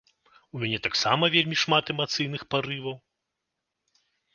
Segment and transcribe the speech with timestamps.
[0.55, 3.01] У мяне таксама вельмі шмат эмацыйных парываў.